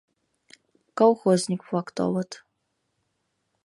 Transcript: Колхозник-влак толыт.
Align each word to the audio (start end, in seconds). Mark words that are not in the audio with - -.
Колхозник-влак 0.97 1.87
толыт. 1.97 2.31